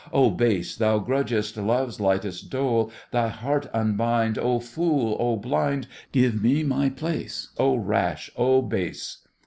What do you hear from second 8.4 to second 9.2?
base!